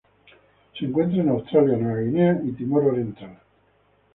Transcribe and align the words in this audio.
Se 0.73 0.85
encuentra 0.85 1.21
en 1.21 1.29
Australia 1.29 1.77
Nueva 1.77 1.99
Guinea 2.01 2.41
y 2.43 2.53
Timor 2.53 2.85
Oriental. 2.87 3.37